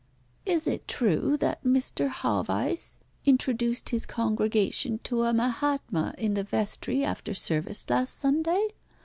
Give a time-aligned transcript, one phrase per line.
[0.47, 2.09] "Is it true that Mr.
[2.09, 8.69] Haweis introduced his congregation to a Mahatma in the vestry after service last Sunday?"